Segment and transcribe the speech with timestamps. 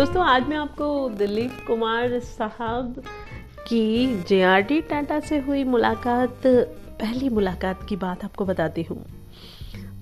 [0.00, 3.02] दोस्तों, आज मैं आपको दिलीप कुमार साहब
[3.68, 6.46] की जे आर डी टाटा से हुई मुलाकात,
[7.00, 9.04] पहली मुलाकात की बात आपको बताती हूँ।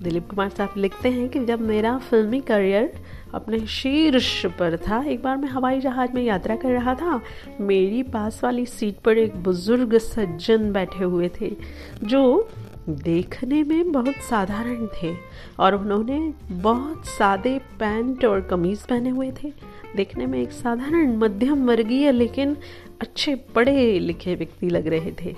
[0.01, 2.91] दिलीप कुमार साहब लिखते हैं कि जब मेरा फिल्मी करियर
[3.33, 7.21] अपने शीर्ष पर था, एक बार मैं हवाई जहाज़ में यात्रा कर रहा था,
[7.61, 11.55] मेरी पास वाली सीट पर एक बुज़ुर्ग सज्जन बैठे हुए थे,
[12.03, 12.49] जो
[12.95, 15.13] देखने में बहुत साधारण थे
[15.59, 16.19] और उन्होंने
[16.51, 19.51] बहुत सादे पैंट और कमीज़ पहने हुए थे।
[19.95, 22.55] देखने में एक साधारण मध्यम वर्गीय लेकिन
[23.01, 25.35] अच्छे पढ़े लिखे व्यक्ति लग रहे थे।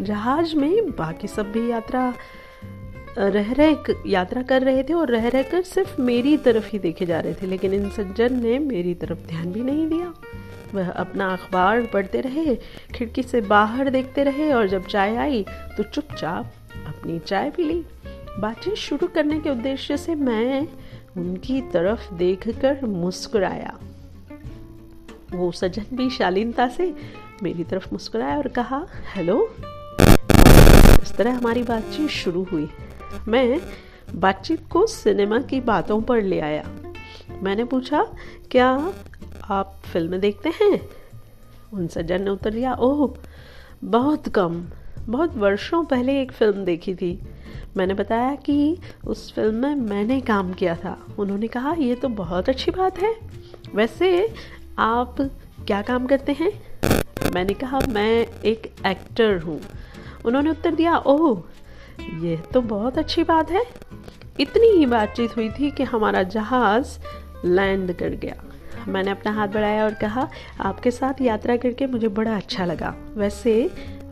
[0.00, 2.12] जहाज़ में बाकी सब भी यात्रा
[3.18, 3.74] रह रहे
[4.06, 7.34] यात्रा कर रहे थे और रह रह कर सिर्फ़ मेरी तरफ़ ही देखे जा रहे
[7.34, 10.12] थे, लेकिन इन सज्जन ने मेरी तरफ़ ध्यान भी नहीं दिया।
[10.74, 12.54] वह अपना अखबार पढ़ते रहे,
[12.94, 15.44] खिड़की से बाहर देखते रहे और जब चाय आई
[15.76, 16.52] तो चुपचाप
[16.86, 17.84] अपनी चाय पी ली।
[18.38, 20.68] बातचीत शुरू करने के उद्देश्य से मैं
[21.16, 23.78] उनकी तरफ़ देखकर मुस्कुराया।
[25.32, 26.94] वो सज्जन भी शालीनता से
[27.42, 29.54] मेरी तरफ़ मुस्कुराया और कहा, हेलो?
[31.02, 32.68] इस तरह हमारी बातचीत शुरू हुई।
[33.28, 33.60] मैं
[34.14, 36.64] बातचीत को सिनेमा की बातों पर ले आया।
[37.42, 38.02] मैंने पूछा,
[38.50, 38.92] क्या
[39.50, 40.90] आप फ़िल्म देखते हैं?
[41.74, 43.14] उन सज्जन ने उत्तर दिया ओह,
[43.84, 44.64] बहुत कम,
[45.08, 47.22] बहुत वर्षों पहले एक फ़िल्म देखी थी।
[47.76, 52.48] मैंने बताया कि उस फ़िल्म में मैंने काम किया था। उन्होंने कहा यह तो बहुत
[52.48, 53.16] अच्छी बात है।
[53.74, 54.34] वैसे
[54.78, 55.16] आप
[55.66, 56.52] क्या काम करते हैं?
[57.34, 59.60] मैंने कहा, मैं एक एक्टर हूँ।
[60.24, 61.42] उन्होंने उत्तर दिया, ओह
[62.22, 63.66] यह तो बहुत अच्छी बात है।
[64.40, 66.98] इतनी ही बातचीत हुई थी कि हमारा जहाज़
[67.44, 68.51] लैंड कर गया।
[68.88, 70.28] मैंने अपना हाथ बढ़ाया और कहा,
[70.60, 73.70] आपके साथ यात्रा करके मुझे बड़ा अच्छा लगा। वैसे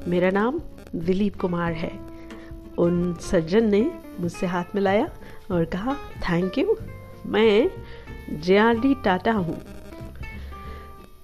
[0.09, 0.61] मेरा नाम
[0.97, 1.93] दिलीप कुमार है।
[2.79, 5.09] उन सज्जन ने मुझसे हाथ मिलाया
[5.51, 6.77] और कहा, थैंक यू।
[7.27, 7.71] मैं
[8.41, 9.61] जे आर डी टाटा हूँ।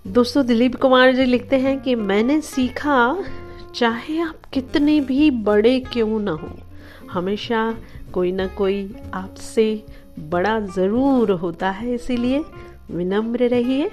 [0.06, 3.24] दोस्तों, दिलीप कुमार जी लिखते हैं कि, मैंने सीखा,
[3.74, 6.48] चाहे आप कितने भी बड़े क्यों ना हो,
[7.12, 7.74] हमेशा
[8.12, 9.84] कोई ना कोई आपसे
[10.18, 12.44] बड़ा ज़रूर होता है, इसीलिए
[12.90, 13.90] विनम्र रहिए।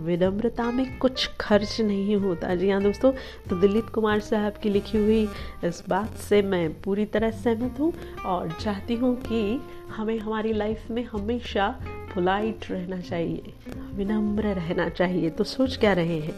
[0.00, 3.12] विनम्रता में कुछ खर्च नहीं होता। जी हाँ दोस्तों
[3.48, 5.22] तो दिलीप कुमार साहब की लिखी हुई
[5.64, 7.92] इस बात से मैं पूरी तरह सहमत हूँ
[8.26, 9.60] और चाहती हूँ कि
[9.96, 11.68] हमें हमारी लाइफ में हमेशा
[12.14, 13.52] पोलाइट रहना चाहिए,
[13.94, 16.34] विनम्र रहना चाहिए। तो सोच क्या रहे हैं?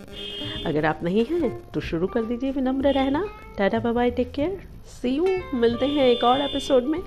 [0.66, 3.24] अगर आप नहीं हैं तो शुरू कर दीजिए विनम्र रहना।
[3.58, 4.60] Tata bye take care
[4.92, 7.00] see you मिलते हैं एक और एपिसोड में।